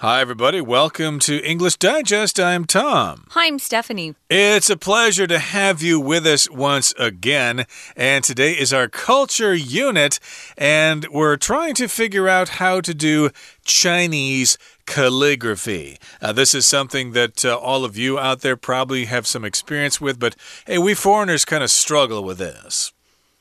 [0.00, 0.60] Hi, everybody.
[0.60, 2.38] Welcome to English Digest.
[2.38, 3.24] I'm Tom.
[3.30, 4.14] Hi, I'm Stephanie.
[4.30, 7.66] It's a pleasure to have you with us once again.
[7.96, 10.20] And today is our culture unit,
[10.56, 13.30] and we're trying to figure out how to do
[13.64, 14.56] Chinese
[14.86, 15.98] calligraphy.
[16.22, 20.00] Uh, this is something that uh, all of you out there probably have some experience
[20.00, 20.36] with, but
[20.68, 22.92] hey, we foreigners kind of struggle with this.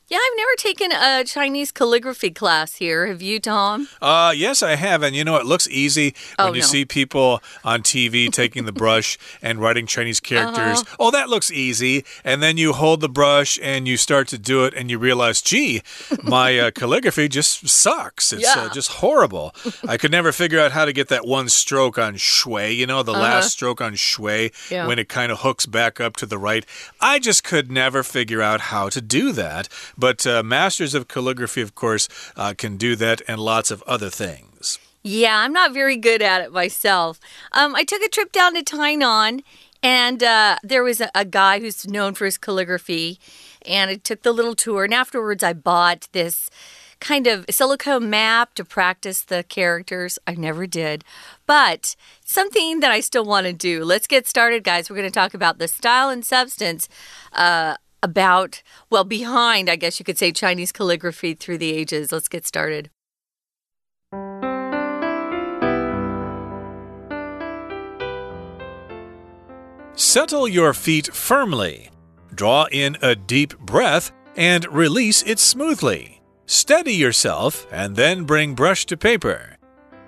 [0.10, 3.08] Yeah, I've never taken a Chinese calligraphy class here.
[3.08, 3.90] Have you, Tom?
[4.02, 5.04] Uh, yes, I have.
[5.04, 6.68] And you know, it looks easy when Oh, you no.
[6.68, 10.80] see people on TV taking the brush and writing Chinese characters.
[10.80, 10.96] Uh-huh.
[10.98, 12.06] Oh, that looks easy.
[12.24, 15.42] And then you hold the brush and you start to do it, and you realize,
[15.42, 15.82] gee,
[16.24, 18.32] my uh, calligraphy just sucks.
[18.32, 19.54] It's uh, just horrible.
[19.86, 23.04] I could never figure out how to get that one stroke on shui, you know,
[23.04, 24.74] the last stroke on shui Uh-huh.
[24.74, 24.88] Yeah.
[24.88, 26.66] when it kind of hooks back up to the right.
[27.02, 29.68] I just could never figure out how to do that.
[29.98, 34.10] But uh, masters of calligraphy, of course, uh, can do that and lots of other
[34.10, 34.80] things.
[35.04, 37.20] Yeah, I'm not very good at it myself.
[37.54, 39.42] Um, I took a trip down to Tainan,
[39.82, 43.20] and uh, there was a, a guy who's known for his calligraphy,
[43.66, 44.84] and I took the little tour.
[44.84, 46.50] And afterwards, I bought this
[47.00, 50.20] kind of silicone map to practice the characters.
[50.28, 51.04] I never did,
[51.46, 53.86] but something that I still want to do.
[53.86, 54.90] Let's get started, guys.
[54.90, 56.90] We're going to talk about the style and substance.
[57.32, 62.12] Uh, about, well, behind, I guess you could say, Chinese calligraphy through the ages.
[62.12, 62.90] Let's get started.
[69.96, 71.90] Settle your feet firmly.
[72.36, 76.22] Draw in a deep breath and release it smoothly.
[76.46, 79.58] Steady yourself and then bring brush to paper.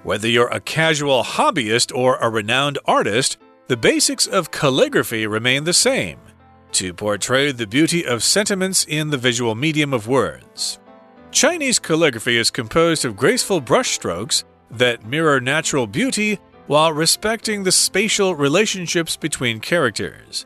[0.04, 5.73] Whether you're a casual hobbyist or a renowned artist, the basics of calligraphy remain the
[5.73, 6.20] same
[6.73, 10.80] to portray the beauty of sentiments in the visual medium of words.
[11.31, 18.36] Chinese calligraphy is composed of graceful brushstrokes that mirror natural beauty while respecting the spatial
[18.36, 20.45] relationships between characters.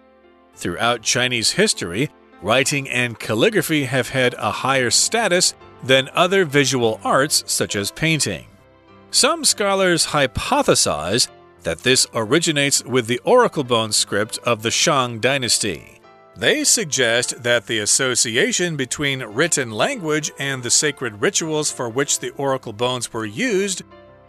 [0.55, 2.09] Throughout Chinese history,
[2.41, 5.53] writing and calligraphy have had a higher status
[5.83, 8.48] than other visual arts such as painting.
[9.11, 11.27] Some scholars hypothesize
[11.64, 15.99] that this originates with the oracle bone script of the Shang dynasty.
[16.36, 22.32] They suggest that the association between written language and the sacred rituals for which the
[22.32, 23.83] oracle bones were used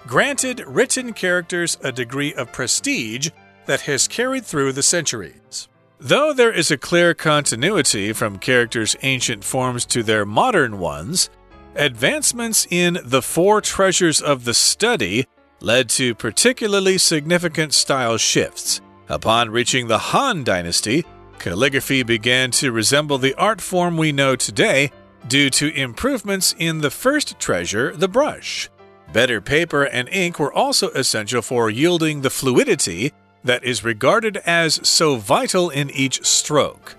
[0.07, 3.31] granted written characters a degree of prestige
[3.67, 5.69] that has carried through the centuries.
[5.99, 11.31] Though there is a clear continuity from characters' ancient forms to their modern ones,
[11.75, 15.27] advancements in the four treasures of the study
[15.61, 18.83] led to particularly significant style shifts.
[19.09, 21.05] Upon reaching the Han Dynasty,
[21.45, 24.91] calligraphy began to resemble the art form we know today
[25.29, 28.71] due to improvements in the first treasure, the brush.
[29.13, 33.13] Better paper and ink were also essential for yielding the fluidity
[33.45, 36.97] that is regarded as so vital in each stroke.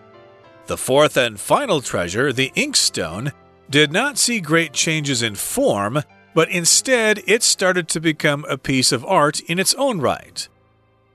[0.68, 3.34] The fourth and final treasure, the inkstone,
[3.68, 6.04] did not see great changes in form,
[6.36, 10.48] but instead it started to become a piece of art in its own right.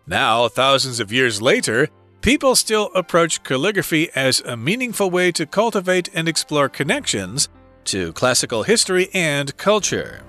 [0.04, 6.08] Now, thousands of years later, people still approach calligraphy as a meaningful way to cultivate
[6.14, 7.48] and explore connections
[7.84, 10.22] to classical history and culture.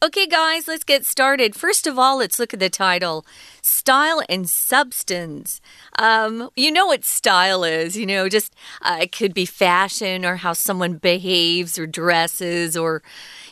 [0.00, 1.56] Okay, guys, let's get started.
[1.56, 3.26] First of all, let's look at the title
[3.62, 5.60] Style and Substance.
[5.98, 10.36] Um, you know what style is, you know, just uh, it could be fashion or
[10.36, 13.02] how someone behaves or dresses or,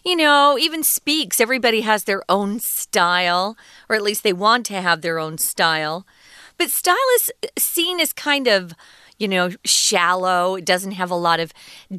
[0.06, 1.40] you know, even speaks.
[1.40, 3.56] Everybody has their own style,
[3.88, 6.06] or at least they want to have their own style.
[6.56, 8.72] But style is seen as kind of
[9.18, 10.56] you know, shallow.
[10.56, 11.52] It doesn't have a lot of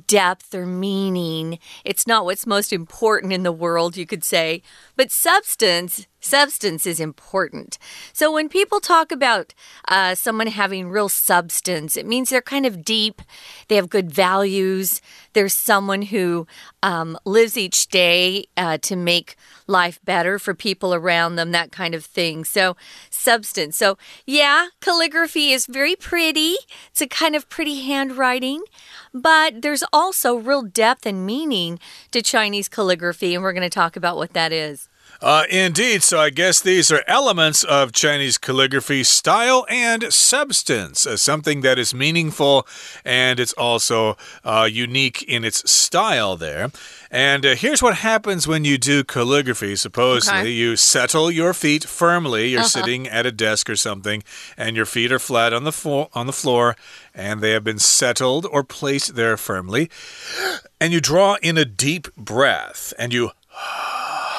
[0.05, 1.59] depth or meaning.
[1.83, 4.61] It's not what's most important in the world, you could say.
[4.95, 7.77] But substance, substance is important.
[8.13, 9.53] So when people talk about
[9.87, 13.21] uh, someone having real substance, it means they're kind of deep,
[13.67, 15.01] they have good values.
[15.33, 16.47] There's someone who
[16.81, 19.35] um, lives each day uh, to make
[19.67, 22.45] life better for people around them, that kind of thing.
[22.45, 22.75] So,
[23.09, 23.77] substance.
[23.77, 26.55] So, yeah, calligraphy is very pretty.
[26.89, 28.63] It's a kind of pretty handwriting,
[29.13, 31.79] but there's also real depth and meaning
[32.11, 34.89] to Chinese calligraphy, and we're going to talk about what that is.
[35.21, 36.03] Uh, indeed.
[36.03, 41.79] So I guess these are elements of Chinese calligraphy style and substance, uh, something that
[41.79, 42.67] is meaningful
[43.03, 46.71] and it's also uh, unique in its style there.
[47.09, 49.75] And uh, here's what happens when you do calligraphy.
[49.75, 50.49] Supposedly, okay.
[50.51, 52.49] you settle your feet firmly.
[52.49, 52.79] You're -huh.
[52.79, 54.23] sitting at a desk or something,
[54.57, 56.75] and your feet are flat on the on the floor,
[57.15, 59.89] and they have been settled or placed there firmly.
[60.79, 63.31] And you draw in a deep breath, and you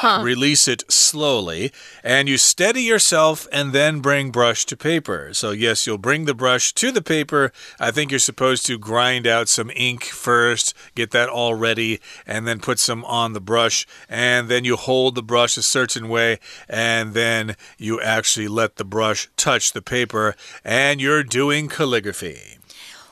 [0.00, 0.20] Huh.
[0.22, 1.72] Release it slowly,
[2.04, 5.30] and you steady yourself and then bring brush to paper.
[5.32, 7.50] So, yes, you'll bring the brush to the paper.
[7.80, 11.98] I think you're supposed to grind out some ink first, get that all ready,
[12.28, 13.88] and then put some on the brush.
[14.08, 18.84] And then you hold the brush a certain way, and then you actually let the
[18.84, 22.57] brush touch the paper, and you're doing calligraphy.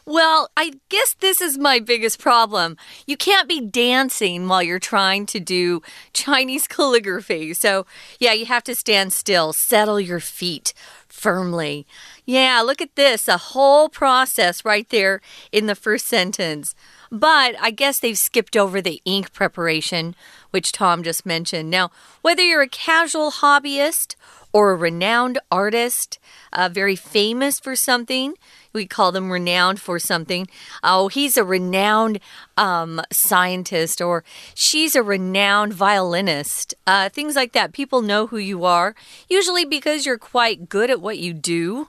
[0.08, 2.76] Well, I guess this is my biggest problem.
[3.08, 5.82] You can't be dancing while you're trying to do
[6.12, 7.54] Chinese calligraphy.
[7.54, 7.86] So,
[8.20, 10.72] yeah, you have to stand still, settle your feet
[11.08, 11.88] firmly.
[12.24, 15.20] Yeah, look at this a whole process right there
[15.50, 16.76] in the first sentence.
[17.10, 20.14] But I guess they've skipped over the ink preparation,
[20.50, 21.68] which Tom just mentioned.
[21.68, 21.90] Now,
[22.22, 24.14] whether you're a casual hobbyist
[24.52, 26.18] or a renowned artist,
[26.52, 28.34] uh, very famous for something,
[28.76, 30.46] we call them renowned for something.
[30.84, 32.20] Oh, he's a renowned
[32.56, 34.22] um, scientist, or
[34.54, 36.74] she's a renowned violinist.
[36.86, 37.72] Uh, things like that.
[37.72, 38.94] People know who you are,
[39.28, 41.88] usually because you're quite good at what you do.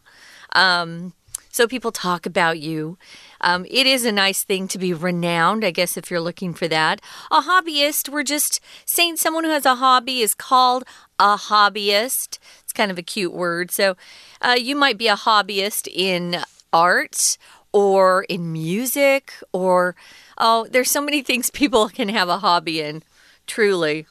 [0.54, 1.14] Um,
[1.58, 3.00] so people talk about you.
[3.42, 6.68] Um, it is a nice thing to be renowned, I guess, if you're looking for
[6.68, 7.02] that.
[7.32, 10.84] A hobbyist, we're just saying someone who has a hobby is called
[11.18, 12.38] a hobbyist.
[12.64, 13.72] It's kind of a cute word.
[13.72, 13.98] So
[14.40, 16.44] uh, you might be a hobbyist in
[16.78, 17.38] art
[17.72, 19.96] or in music or
[20.38, 23.04] oh, there's so many things people can have a hobby in,
[23.48, 24.06] truly.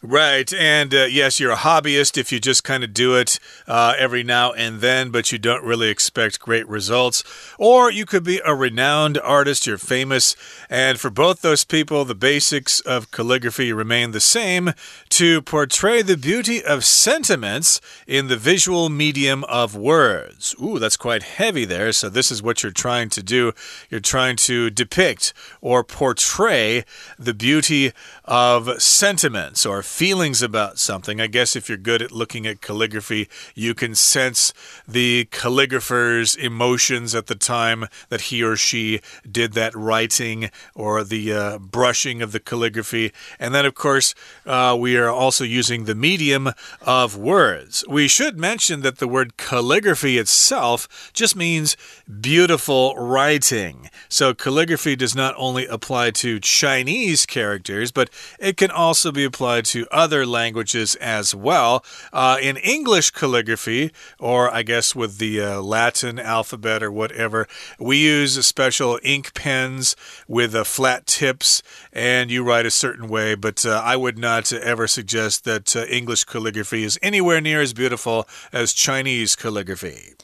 [0.00, 0.52] Right.
[0.54, 4.22] And uh, yes, you're a hobbyist if you just kind of do it uh, every
[4.22, 7.24] now and then, but you don't really expect great results.
[7.58, 10.36] Or you could be a renowned artist, you're famous.
[10.70, 14.72] And for both those people, the basics of calligraphy remain the same
[15.08, 20.54] to portray the beauty of sentiments in the visual medium of words.
[20.62, 21.90] Ooh, that's quite heavy there.
[21.90, 23.52] So, this is what you're trying to do.
[23.90, 26.84] You're trying to depict or portray
[27.18, 27.90] the beauty
[28.24, 31.20] of sentiments or feelings about something.
[31.20, 34.52] I guess if you're good at looking at calligraphy, you can sense
[34.86, 41.32] the calligrapher's emotions at the time that he or she did that writing or the
[41.32, 43.12] uh, brushing of the calligraphy.
[43.40, 44.14] And then, of course,
[44.46, 46.50] uh, we are also using the medium
[46.82, 47.84] of words.
[47.88, 51.76] We should mention that the word calligraphy itself just means
[52.20, 53.90] beautiful writing.
[54.08, 59.64] So, calligraphy does not only apply to Chinese characters, but it can also be applied
[59.66, 61.84] to other languages as well.
[62.12, 67.46] Uh, in English calligraphy, or I guess with the uh, Latin alphabet or whatever,
[67.78, 69.94] we use special ink pens
[70.26, 73.34] with uh, flat tips, and you write a certain way.
[73.34, 77.72] But uh, I would not ever suggest that uh, English calligraphy is anywhere near as
[77.72, 80.14] beautiful as Chinese calligraphy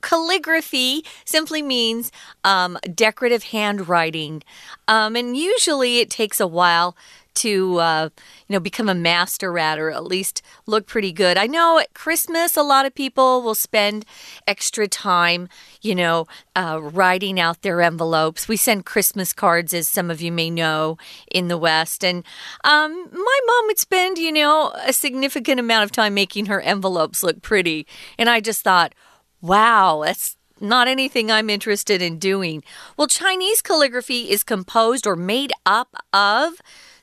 [0.00, 2.12] calligraphy simply means
[2.44, 4.42] um, decorative handwriting.
[4.86, 6.96] Um, and usually it takes a while
[7.38, 8.08] to uh,
[8.48, 11.36] you know become a master at or at least look pretty good.
[11.36, 14.04] I know at Christmas a lot of people will spend
[14.46, 15.48] extra time,
[15.80, 16.26] you know,
[16.56, 18.48] uh, writing out their envelopes.
[18.48, 20.98] We send Christmas cards, as some of you may know,
[21.30, 22.24] in the West, and
[22.64, 27.22] um, my mom would spend you know a significant amount of time making her envelopes
[27.22, 27.86] look pretty,
[28.18, 28.94] and I just thought.
[29.40, 32.62] Wow, that's not anything I'm interested in doing.
[32.96, 36.54] Well, Chinese calligraphy is composed or made up of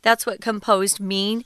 [0.06, 1.44] that's what composed mean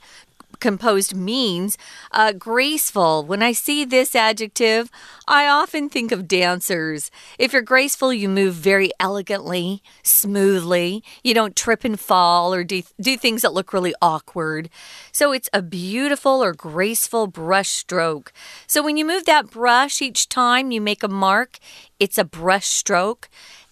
[0.60, 1.76] composed means
[2.12, 3.24] uh, graceful.
[3.24, 4.90] When I see this adjective,
[5.26, 7.10] I often think of dancers.
[7.38, 11.02] If you're graceful, you move very elegantly, smoothly.
[11.24, 14.68] You don't trip and fall or do, do things that look really awkward.
[15.12, 18.32] So it's a beautiful or graceful brush stroke.
[18.66, 21.58] So when you move that brush each time you make a mark,
[21.98, 23.28] it's a brush stroke.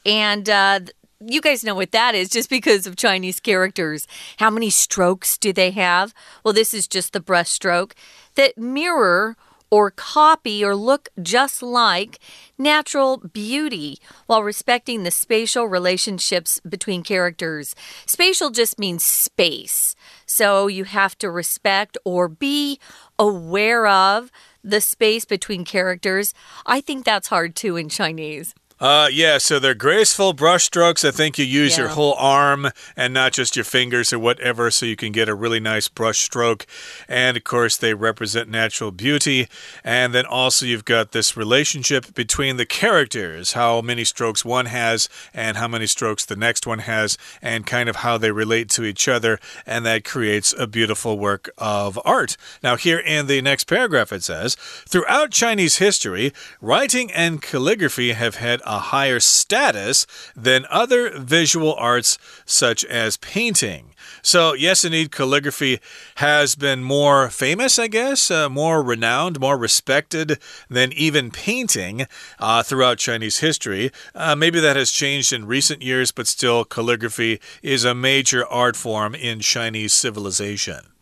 [0.06, 0.80] And uh,
[1.24, 4.06] you guys know what that is just because of Chinese characters.
[4.38, 6.14] How many strokes do they have?
[6.44, 7.94] Well, this is just the brush stroke
[8.36, 9.36] that mirror
[9.70, 12.18] or copy or look just like
[12.56, 17.74] natural beauty while respecting the spatial relationships between characters.
[18.06, 19.94] Spatial just means space.
[20.24, 22.78] So you have to respect or be
[23.18, 24.30] aware of
[24.64, 26.32] the space between characters.
[26.64, 28.54] I think that's hard too in Chinese.
[28.80, 31.04] Uh, yeah, so they're graceful brush strokes.
[31.04, 31.84] I think you use Yeah.
[31.84, 35.34] your whole arm and not just your fingers or whatever, so you can get a
[35.34, 36.64] really nice brush stroke.
[37.08, 39.48] And of course, they represent natural beauty.
[39.82, 45.08] And then also, you've got this relationship between the characters how many strokes one has
[45.34, 48.84] and how many strokes the next one has, and kind of how they relate to
[48.84, 49.40] each other.
[49.66, 52.36] And that creates a beautiful work of art.
[52.62, 58.36] Now, here in the next paragraph, it says Throughout Chinese history, writing and calligraphy have
[58.36, 60.06] had a higher status
[60.36, 63.94] than other visual arts such as painting.
[64.22, 65.80] So, yes, indeed, calligraphy
[66.16, 72.06] has been more famous, I guess, uh, more renowned, more respected than even painting
[72.38, 73.90] uh, throughout Chinese history.
[74.14, 78.76] Uh, maybe that has changed in recent years, but still, calligraphy is a major art
[78.76, 80.97] form in Chinese civilization.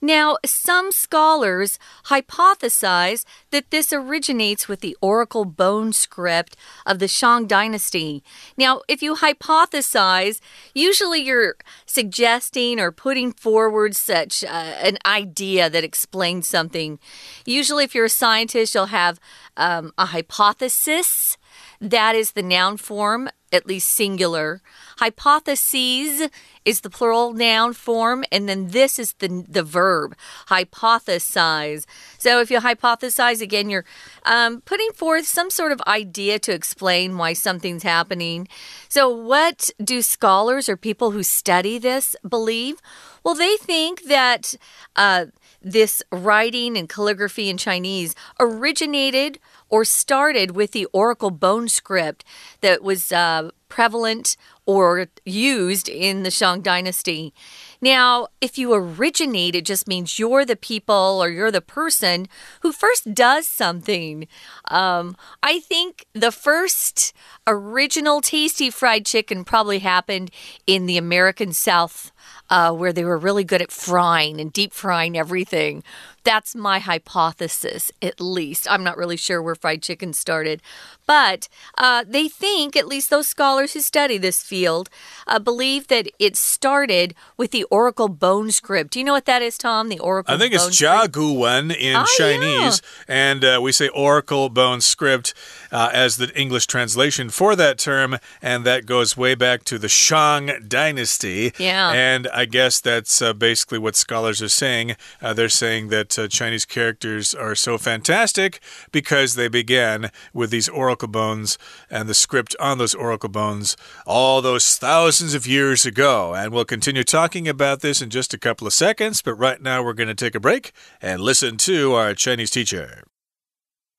[0.00, 7.46] Now, some scholars hypothesize that this originates with the oracle bone script of the Shang
[7.46, 8.22] dynasty.
[8.56, 10.40] Now, if you hypothesize,
[10.74, 16.98] usually you're suggesting or putting forward such uh, an idea that explains something.
[17.44, 19.20] Usually, if you're a scientist, you'll have
[19.56, 21.36] um, a hypothesis.
[21.80, 24.60] That is the noun form, at least singular.
[24.98, 26.28] Hypotheses
[26.66, 30.14] is the plural noun form, and then this is the, the verb,
[30.48, 31.86] hypothesize.
[32.18, 33.86] So if you hypothesize, again, you're
[34.24, 38.46] um, putting forth some sort of idea to explain why something's happening.
[38.90, 42.80] So, what do scholars or people who study this believe?
[43.24, 44.54] Well, they think that
[44.96, 45.26] uh,
[45.62, 49.38] this writing and calligraphy in Chinese originated
[49.70, 52.24] or started with the oracle bone script
[52.60, 54.36] that was uh, prevalent
[54.66, 57.32] or used in the Shang dynasty.
[57.80, 62.28] Now, if you originate, it just means you're the people or you're the person
[62.60, 64.28] who first does something.
[64.66, 67.14] Um, I think the first
[67.46, 70.30] original tasty fried chicken probably happened
[70.66, 72.12] in the American South.
[72.50, 75.84] Uh, where they were really good at frying and deep frying everything.
[76.22, 78.70] That's my hypothesis, at least.
[78.70, 80.60] I'm not really sure where fried chicken started.
[81.06, 84.88] But uh, they think, at least those scholars who study this field,
[85.26, 88.92] uh, believe that it started with the Oracle bone script.
[88.92, 89.88] Do you know what that is, Tom?
[89.88, 90.92] The Oracle I think it's bone script?
[90.92, 95.34] Jia Gu Wen in Oh, Chinese, and uh, we say Oracle Bone Script
[95.72, 99.88] uh, as the English translation for that term, and that goes way back to the
[99.88, 101.52] Shang Dynasty.
[101.58, 101.90] Yeah.
[101.90, 104.96] And I guess that's uh, basically what scholars are saying.
[105.20, 108.59] Uh, they're saying that uh, Chinese characters are so fantastic
[108.91, 111.57] because they began with these oracle bones
[111.89, 116.33] and the script on those oracle bones all those thousands of years ago.
[116.33, 119.83] And we'll continue talking about this in just a couple of seconds, but right now
[119.83, 123.03] we're going to take a break and listen to our Chinese teacher.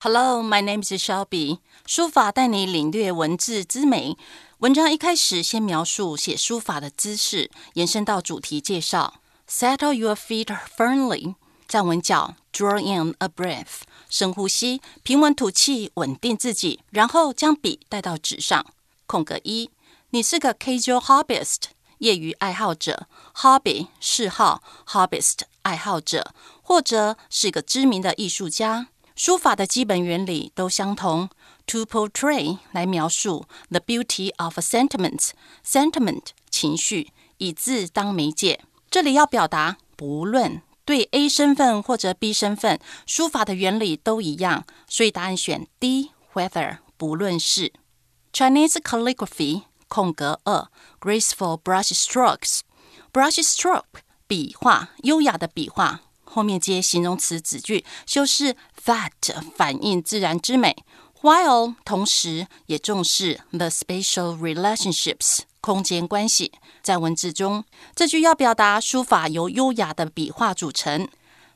[0.01, 1.59] Hello, my name is Shelby。
[1.87, 4.15] 书法带你领略文字之美。
[4.59, 9.21] 文章一开始先描述写书法的姿势，延伸到主题介绍。
[9.49, 11.35] Settle your feet firmly，
[11.72, 18.66] 站稳脚，Draw in a breath，深呼吸，平稳吐气，稳定自己，然后将笔带到纸上。
[19.06, 19.70] 空格一，
[20.10, 21.62] 你是个 casual hobbyist，
[22.00, 28.88] 业余爱好者，hobby 嗜好，hobbyist 爱好者，或者是个知名的艺术家。
[29.16, 31.30] 书法的基本原理都相同。
[31.68, 38.60] To portray 来描述 the beauty of a sentiment，sentiment 情绪，以字当媒介。
[38.90, 47.72] 这里要表达不论对 A 身份或者 B 身份，书法的原理都一样，所以答案选 D，whether 不论是
[48.32, 50.68] Chinese calligraphy 空格二
[51.00, 56.00] graceful brush strokes，brush stroke 笔画，优雅的笔画。
[56.24, 59.10] 后面接形容词子句，修饰 that
[59.54, 60.74] 反映自然之美
[61.20, 66.52] ，while 同时也重视 the spatial relationships 空间关系。
[66.82, 67.64] 在文字中，
[67.94, 71.08] 这句要表达书法由优雅的笔画组成。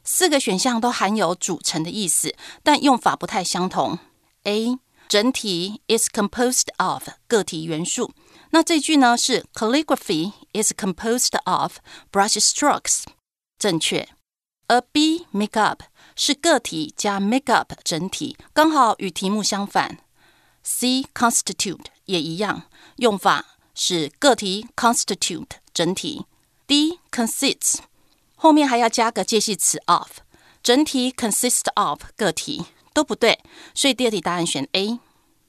[0.02, 3.98] 四个选项都含有组成的意思，但用法不太相同。
[4.44, 8.12] A 整体 is composed of 个体元素，
[8.50, 11.78] 那这句呢是 calligraphy is composed of
[12.12, 13.02] brush strokes，
[13.58, 14.08] 正确。
[14.68, 15.82] 而 B make up
[16.16, 19.98] 是个体加 make up 整体，刚好与题目相反。
[20.62, 22.62] C constitute 也一样，
[22.96, 26.24] 用法是个体 constitute 整体。
[26.66, 27.76] D consists
[28.34, 30.08] 后面还要加个介系词 of，
[30.60, 33.38] 整体 consist of 个体都不对，
[33.72, 34.98] 所以第二题答案选 A。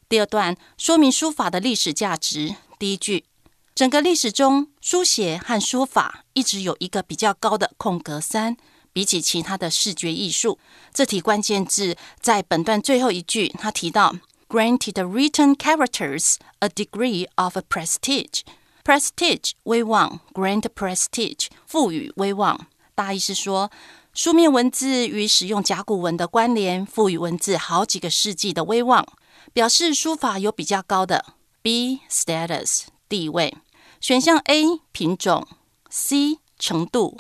[0.08, 2.56] 第二段说明书法的历史价值。
[2.78, 3.26] 第一句，
[3.74, 8.56] 整个历史中，书写和书法一直有一个比较高的空格三。
[8.94, 10.58] 比起其他的视觉艺术，
[10.92, 14.16] 这题关键字在本段最后一句，他提到
[14.49, 18.43] granted written characters a degree of prestige.
[18.85, 22.67] Prestige 威望，grant prestige 赋予威望。
[22.95, 23.71] 大意是说，
[24.13, 29.07] 书面文字与使用甲骨文的关联，赋予文字好几个世纪的威望，
[29.53, 33.57] 表示书法有比较高的 B status 地位。
[34.01, 35.47] 选项 A 品种，
[35.89, 37.19] C 程度，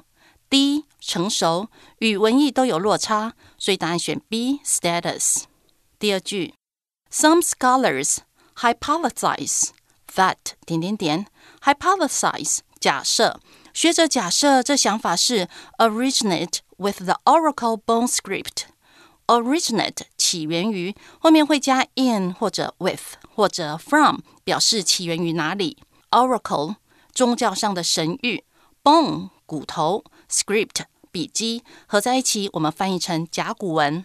[0.50, 1.68] D 成熟，
[2.00, 5.44] 与文艺都有落差，所以答案选 B status。
[5.98, 6.54] 第二句
[7.10, 8.18] ，Some scholars
[8.56, 9.70] hypothesize
[10.14, 11.26] that 点点点
[11.62, 13.40] hypothesize 假设。
[13.74, 25.78] 学者假设这想法是 originate with the Oracle bone script。originate 起源于，后面会加 in 或者 with 或者 from，表示起源于哪里。
[26.10, 26.76] Oracle
[27.14, 28.42] 宗教上的神谕，
[28.82, 34.04] bone 骨头，script 笔记，合在一起我们翻译成甲骨文。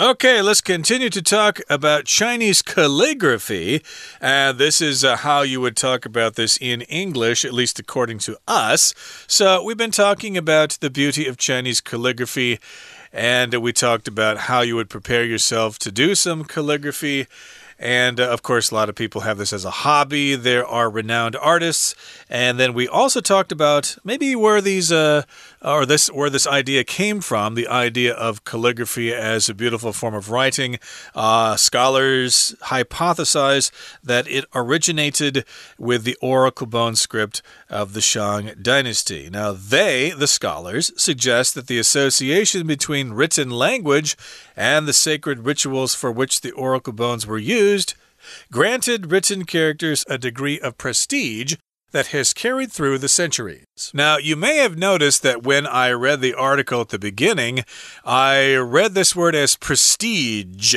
[0.00, 3.82] Okay, let's continue to talk about Chinese calligraphy.
[4.22, 8.20] Uh, this is uh, how you would talk about this in English, at least according
[8.20, 8.94] to us.
[9.26, 12.60] So, we've been talking about the beauty of Chinese calligraphy,
[13.12, 17.26] and we talked about how you would prepare yourself to do some calligraphy.
[17.78, 20.34] And uh, of course, a lot of people have this as a hobby.
[20.34, 21.94] There are renowned artists.
[22.28, 25.22] And then we also talked about maybe where these, uh,
[25.62, 30.14] or this, where this idea came from the idea of calligraphy as a beautiful form
[30.14, 30.78] of writing.
[31.14, 33.70] Uh, scholars hypothesize
[34.02, 35.44] that it originated
[35.78, 39.28] with the oracle bone script of the Shang dynasty.
[39.30, 44.16] Now, they, the scholars, suggest that the association between written language
[44.56, 47.94] and the sacred rituals for which the oracle bones were used
[48.50, 51.54] granted written characters a degree of prestige
[51.90, 53.64] that has carried through the centuries.
[53.94, 57.64] Now, you may have noticed that when I read the article at the beginning,
[58.04, 60.76] I read this word as prestige.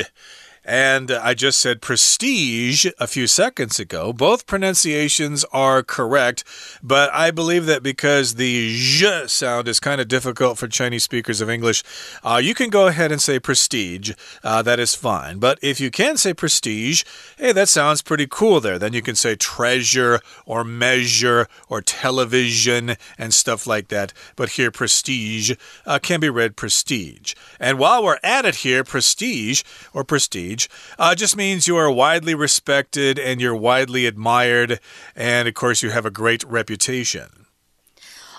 [0.64, 4.12] And I just said prestige a few seconds ago.
[4.12, 6.44] Both pronunciations are correct,
[6.82, 11.40] but I believe that because the zh sound is kind of difficult for Chinese speakers
[11.40, 11.82] of English,
[12.22, 14.12] uh, you can go ahead and say prestige.
[14.44, 15.38] Uh, that is fine.
[15.38, 17.02] But if you can say prestige,
[17.38, 18.78] hey, that sounds pretty cool there.
[18.78, 24.12] Then you can say treasure or measure or television and stuff like that.
[24.36, 25.52] But here, prestige
[25.86, 27.34] uh, can be read prestige.
[27.58, 30.51] And while we're at it here, prestige or prestige
[30.98, 34.80] uh, just means you are widely respected and you're widely admired.
[35.14, 37.46] And of course, you have a great reputation.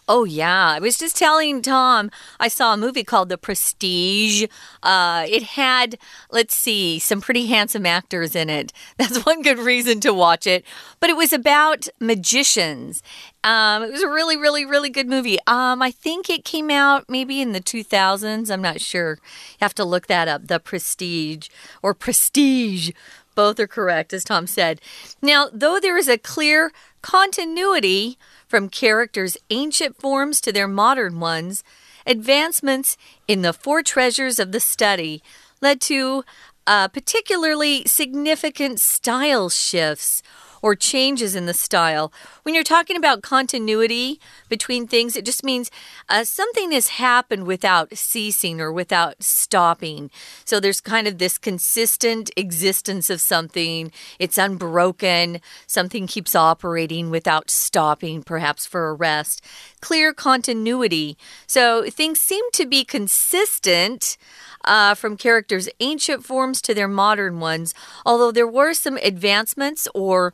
[0.07, 0.71] Oh, yeah.
[0.71, 4.45] I was just telling Tom, I saw a movie called The Prestige.
[4.81, 5.97] Uh, it had,
[6.29, 8.73] let's see, some pretty handsome actors in it.
[8.97, 10.65] That's one good reason to watch it.
[10.99, 13.01] But it was about magicians.
[13.45, 15.37] Um, it was a really, really, really good movie.
[15.47, 18.51] Um, I think it came out maybe in the 2000s.
[18.51, 19.19] I'm not sure.
[19.21, 20.47] You have to look that up.
[20.47, 21.47] The Prestige
[21.81, 22.91] or Prestige.
[23.35, 24.79] Both are correct, as Tom said.
[25.21, 28.17] Now, though there is a clear continuity
[28.53, 31.63] from characters' ancient forms to their modern ones,
[32.05, 35.23] advancements in the four treasures of the study
[35.59, 36.23] led to
[36.67, 40.21] uh, particularly significant style shifts
[40.63, 42.11] or changes in the style.
[42.43, 45.69] When you're talking about continuity between things, it just means
[46.07, 50.09] uh, something has happened without ceasing or without stopping.
[50.45, 57.51] So there's kind of this consistent existence of something, it's unbroken, something keeps operating without
[57.51, 59.43] stopping, perhaps for a rest.
[59.81, 61.17] Clear continuity.
[61.45, 64.17] So things seem to be consistent
[64.63, 67.73] uh, from characters' ancient forms to their modern ones,
[68.05, 70.33] although there were some advancements or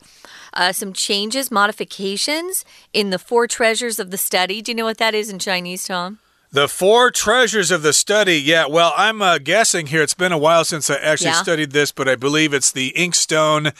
[0.54, 4.62] uh, some changes, modifications in the four treasures of the study.
[4.62, 6.20] Do you know what that is in Chinese, Tom?
[6.52, 8.42] The four treasures of the study.
[8.42, 10.02] Yeah, well, I'm uh, guessing here.
[10.02, 11.44] It's been a while since I actually yeah.
[11.44, 13.72] studied this, but I believe it's the inkstone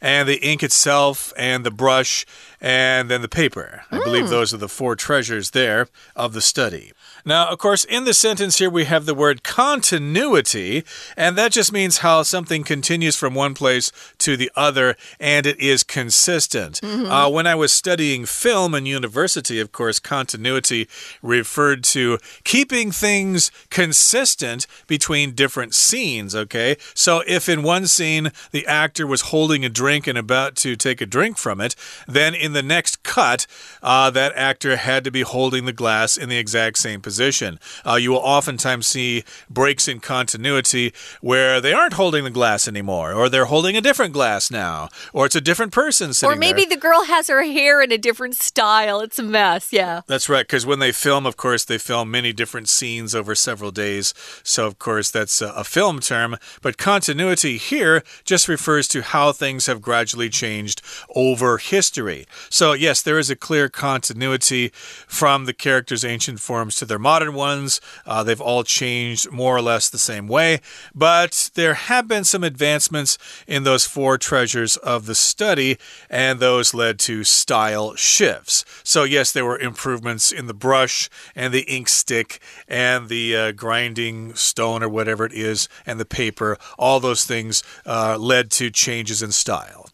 [0.00, 2.26] and the ink itself and the brush
[2.60, 3.82] and then the paper.
[3.92, 4.04] I mm.
[4.04, 4.30] believe hmm.
[4.30, 6.92] those are the four treasures there of the study.
[7.26, 10.84] Now, of course, in the sentence here, we have the word continuity,
[11.16, 15.58] and that just means how something continues from one place to the other and it
[15.58, 16.80] is consistent.
[16.82, 17.10] Mm -hmm.
[17.10, 20.86] uh, when I was studying film in university, of course, continuity
[21.20, 26.76] referred to keeping things consistent between different scenes, okay?
[26.94, 31.04] So if in one scene the actor was holding a drink and about to take
[31.04, 33.46] a drink from it, then in the next cut,
[33.82, 37.58] uh, that actor had to be holding the glass in the exact same position.
[37.86, 43.12] Uh, you will oftentimes see breaks in continuity where they aren't holding the glass anymore,
[43.12, 46.64] or they're holding a different glass now, or it's a different person sitting Or maybe
[46.64, 46.76] there.
[46.76, 49.00] the girl has her hair in a different style.
[49.00, 50.00] It's a mess, yeah.
[50.06, 53.70] That's right, because when they film, of course, they film many different scenes over several
[53.70, 54.12] days.
[54.42, 56.36] So, of course, that's a, a film term.
[56.62, 60.82] But continuity here just refers to how things have gradually changed
[61.14, 62.26] over history.
[62.50, 64.70] So, yes, there is a clear continuity
[65.06, 67.80] from the characters' ancient forms to their modern ones.
[68.04, 70.60] Uh, they've all changed more or less the same way.
[70.94, 75.78] But there have been some advancements in those four treasures of the study,
[76.10, 78.64] and those led to style shifts.
[78.82, 83.52] So, yes, there were improvements in the brush and the ink stick and the uh,
[83.52, 86.56] grinding stone or whatever it is and the paper.
[86.78, 89.88] All those things uh, led to changes in style.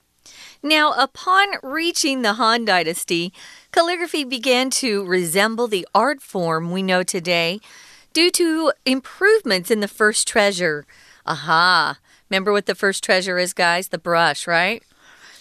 [0.62, 3.33] Now, upon reaching the Han Dynasty,
[3.72, 7.59] calligraphy began to resemble the art form we know today
[8.12, 10.87] due to improvements in the first treasure.
[11.27, 11.98] Aha!
[12.31, 13.88] Remember what the first treasure is, guys?
[13.88, 14.83] The brush, right?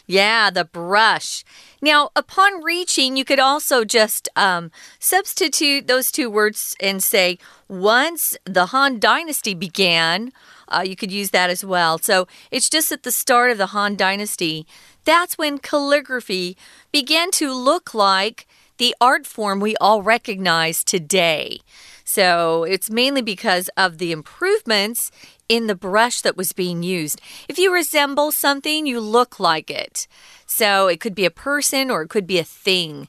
[0.07, 1.45] Yeah, the brush.
[1.81, 7.37] Now, upon reaching, you could also just um, substitute those two words and say,
[7.69, 10.33] once the Han Dynasty began,
[10.67, 11.97] uh, you could use that as well.
[11.97, 14.65] So it's just at the start of the Han Dynasty.
[15.05, 16.57] That's when calligraphy
[16.91, 21.59] began to look like the art form we all recognize today.
[22.03, 25.11] So it's mainly because of the improvements
[25.47, 27.21] in the brush that was being used.
[27.47, 30.07] If you resemble something, you look like it.
[30.45, 33.07] So it could be a person or it could be a thing.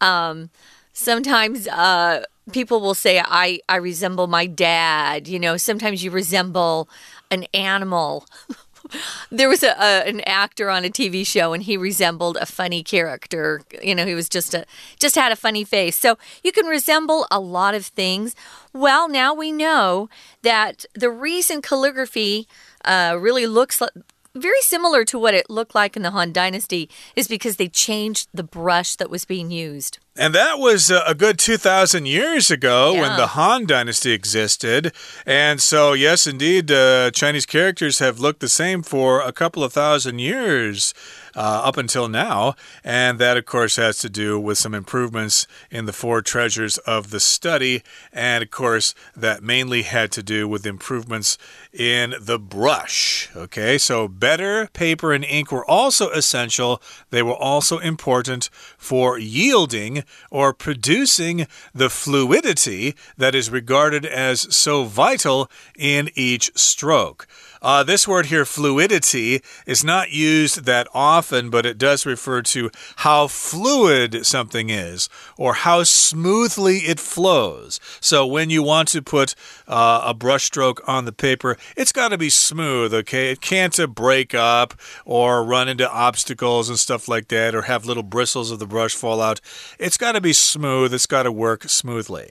[0.00, 0.50] Um,
[0.92, 5.28] sometimes uh, people will say, I, I resemble my dad.
[5.28, 6.88] You know, sometimes you resemble
[7.30, 8.26] an animal.
[9.30, 12.82] there was a, a, an actor on a TV show and he resembled a funny
[12.82, 13.62] character.
[13.82, 14.64] You know, he was just a
[14.98, 15.98] just had a funny face.
[15.98, 18.34] So you can resemble a lot of things.
[18.72, 20.08] Well, now we know
[20.42, 22.46] that the reason calligraphy
[22.84, 23.90] uh, really looks like
[24.34, 28.28] very similar to what it looked like in the Han Dynasty is because they changed
[28.32, 29.98] the brush that was being used.
[30.14, 33.00] And that was uh, a good 2,000 years ago Yeah.
[33.00, 34.92] when the Han Dynasty existed.
[35.24, 39.72] And so, yes, indeed, uh, Chinese characters have looked the same for a couple of
[39.72, 40.92] thousand years
[41.34, 42.54] uh, up until now.
[42.84, 47.08] And that, of course, has to do with some improvements in the four treasures of
[47.08, 47.82] the study.
[48.12, 51.38] And, of course, that mainly had to do with improvements
[51.72, 53.30] in the brush.
[53.34, 56.82] Okay, so better paper and ink were also essential.
[57.08, 64.84] They were also important for yielding or producing the fluidity that is regarded as so
[64.84, 67.26] vital in each stroke.
[67.62, 72.70] Uh, this word here, fluidity, is not used that often, but it does refer to
[72.96, 77.78] how fluid something is or how smoothly it flows.
[78.00, 79.36] So when you want to put
[79.68, 83.30] uh, a brush stroke on the paper, it's got to be smooth, okay?
[83.30, 87.86] It can't uh, break up or run into obstacles and stuff like that or have
[87.86, 89.40] little bristles of the brush fall out.
[89.78, 92.30] It's got to be smooth, it's got to work smoothly.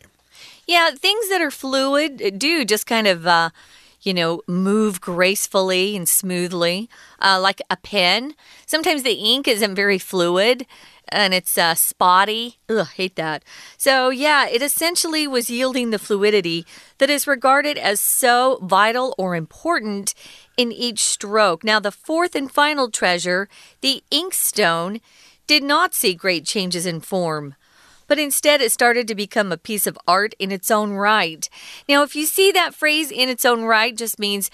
[0.67, 3.50] Yeah, things that are fluid do just kind of, uh,
[4.02, 8.36] you know, move gracefully and smoothly, uh, like a pen.
[8.66, 10.66] Sometimes the ink isn't very fluid
[11.10, 12.58] and it's uh, spotty.
[12.70, 13.44] Ugh, hate that.
[13.78, 16.66] So, yeah, it essentially was yielding the fluidity
[16.98, 20.14] that is regarded as so vital or important
[20.58, 21.64] in each stroke.
[21.64, 23.50] Now, the fourth and final treasure,
[23.82, 25.02] the inkstone,
[25.48, 27.56] did not see great changes in form
[28.12, 31.47] but instead it started to become a piece of art in its own right.
[31.88, 34.52] Now, if you see that phrase in its own right, just means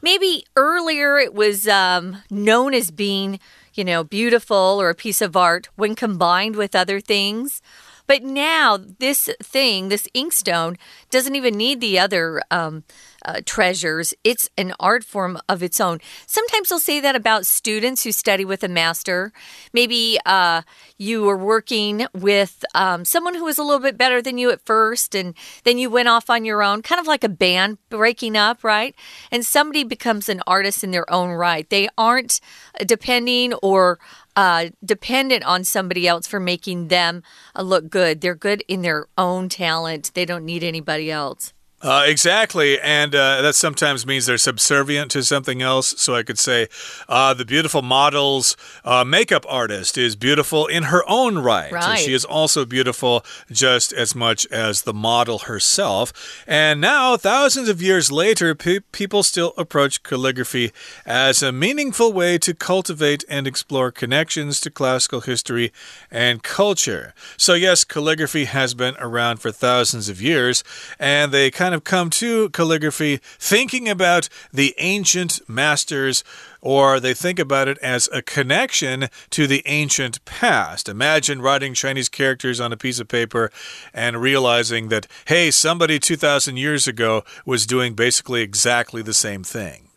[0.00, 3.40] maybe earlier it was um, known as being,
[3.74, 7.60] you know, beautiful or a piece of art when combined with other things.
[8.06, 10.76] But now, this thing, this inkstone,
[11.10, 12.84] doesn't even need the other um,
[13.24, 14.14] uh, treasures.
[14.24, 16.00] It's an art form of its own.
[16.26, 19.32] Sometimes they'll say that about students who study with a master.
[19.72, 20.62] Maybe uh,
[20.98, 24.64] you were working with um, someone who was a little bit better than you at
[24.64, 28.36] first, and then you went off on your own, kind of like a band breaking
[28.36, 28.94] up, right?
[29.30, 31.68] And somebody becomes an artist in their own right.
[31.68, 32.40] They aren't
[32.86, 33.98] depending or
[34.36, 37.22] uh, dependent on somebody else for making them
[37.54, 38.20] uh, look good.
[38.20, 40.12] They're good in their own talent.
[40.14, 41.52] They don't need anybody else.
[41.82, 42.78] Uh, exactly.
[42.80, 45.94] And uh, that sometimes means they're subservient to something else.
[45.96, 46.68] So I could say
[47.08, 51.72] uh, the beautiful model's uh, makeup artist is beautiful in her own right.
[51.72, 51.98] Right.
[51.98, 56.44] She is also beautiful just as much as the model herself.
[56.46, 60.72] And now, thousands of years later, pe people still approach calligraphy
[61.06, 65.72] as a meaningful way to cultivate and explore connections to classical history
[66.10, 67.14] and culture.
[67.36, 70.62] So, yes, calligraphy has been around for thousands of years,
[70.98, 76.23] and they kind of come to calligraphy thinking about the ancient masters
[76.61, 80.89] or they think about it as a connection to the ancient past.
[80.89, 83.51] Imagine writing Chinese characters on a piece of paper
[83.93, 89.89] and realizing that, hey, somebody 2,000 years ago was doing basically exactly the same thing.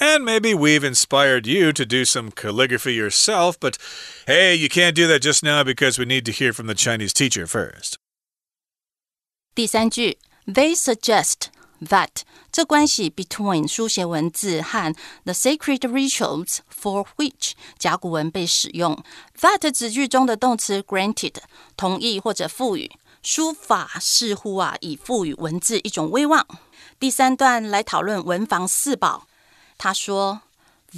[0.00, 3.78] And maybe we've inspired you to do some calligraphy yourself, but
[4.26, 7.12] hey, you can't do that just now because we need to hear from the Chinese
[7.12, 7.98] teacher first.
[9.54, 10.18] 第三句
[10.51, 11.49] ，They suggest
[11.81, 12.09] that
[12.51, 19.03] 这关系 between 书写文字和 the sacred rituals for which 甲骨文被使用。
[19.39, 21.35] that 子句中的动词 granted
[21.77, 26.45] 同意或者赋予，书法似乎啊以赋予文字一种威望。
[26.99, 29.27] 第三段来讨论文房四宝，
[29.77, 30.41] 他说。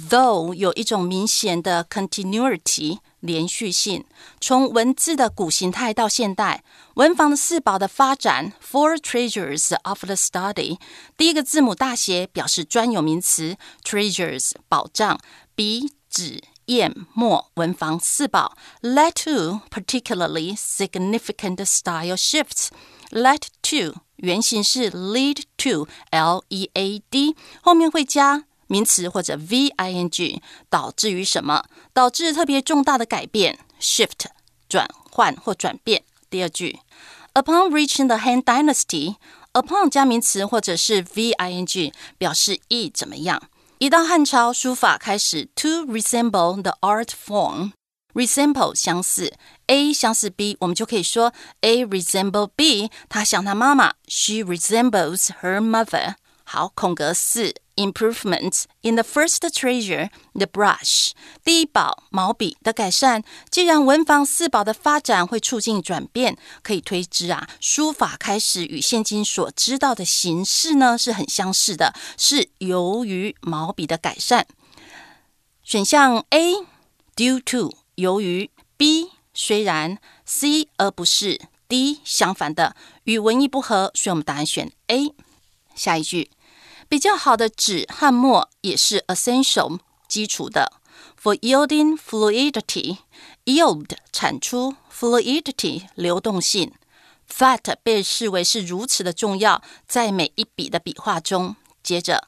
[0.09, 4.05] Though 有一种明显的 continuity 连续性，
[4.39, 10.77] 从文字的古形态到现代，文房的四宝的发展 Four treasures of the study，
[11.17, 15.19] 第一个字母大写表示专有名词 treasures 宝藏，
[15.55, 28.43] 笔、纸、砚、墨，文房四宝 led to particularly significant style shifts。led to 原型是 lead to L E A D，后面会加。
[28.71, 31.63] 名词或者 v i n g 导致于什么？
[31.93, 34.25] 导致特别重大的改变，shift
[34.67, 36.03] 转换或转变。
[36.29, 36.79] 第二句，
[37.33, 43.41] Upon reaching the Han Dynasty，upon 加名词或者是 v i n g 表示意怎么样？
[43.77, 49.33] 一到汉朝，书法开始 to resemble the art form。resemble 相似，
[49.67, 56.15] A 相似 B，我们就可以说 A resemble B，他像他妈妈，She resembles her mother。
[56.43, 61.11] 好，空格四 improvements in the first treasure the brush
[61.43, 63.23] 第一宝毛笔的改善。
[63.49, 74.47] 既然文房四宝的发展会促进转变，可以推知啊，书法开始与现今所知道的形式呢是很相似的，是由于毛笔的改善。
[75.63, 76.55] 选项 A
[77.15, 85.13] due to 由于 B 虽然 C 而不是 D 相反的，与文意不合，所以我们答案选 A。
[85.75, 86.31] 下一句。
[86.91, 90.73] 比较好的纸和墨也是 essential 基础的。
[91.21, 92.99] For yielding fluidity,
[93.45, 96.73] yield 产出，fluidity 流动性，
[97.37, 101.55] that 被视为是如此的重要，在每一笔的笔画中。
[101.83, 102.27] 接着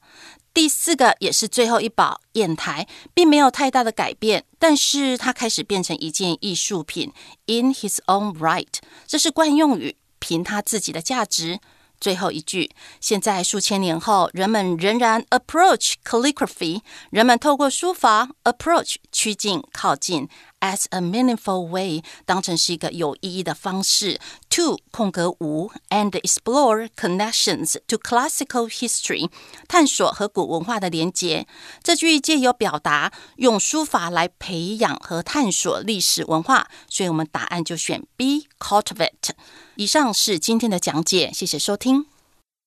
[0.54, 7.14] 第四个也是最后一宝砚台，并没有太大的改变，但是它开始变成一件艺术品。
[7.46, 8.68] In his own right，
[9.08, 11.60] 这是惯用语，凭他自己的价值。
[12.05, 20.29] 最后一句，现在数千年后，人们仍然 approach calligraphy，人们透过书法 approach 趋近靠近
[20.65, 29.29] as a meaningful way，当成是一个有意义的方式 to 空格五 and explore connections to classical history，
[29.69, 31.47] 探索和古文化的连接。
[31.83, 39.33] 这句借由表达用书法来培养和探索历史文化，所以我们答案就选 B cultivate。
[39.77, 42.14] 以上是今天的讲解，谢谢收听。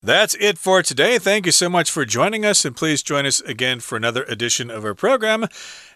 [0.03, 1.17] That's it for today.
[1.17, 4.69] Thank you so much for joining us, and please join us again for another edition
[4.69, 5.47] of our program.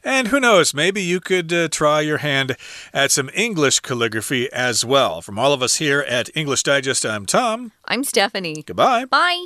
[0.04, 2.58] And who knows, maybe you could uh, try your hand
[2.94, 5.22] at some English calligraphy as well.
[5.22, 7.74] From all of us here at English Digest, I'm Tom.
[7.86, 8.64] I'm Stephanie.
[8.66, 9.06] Goodbye.
[9.06, 9.46] Bye.